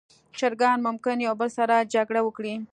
چرګان 0.37 0.77
ممکن 0.87 1.17
یو 1.27 1.33
بل 1.41 1.49
سره 1.57 1.75
جګړه 1.93 2.21
وکړي. 2.23 2.53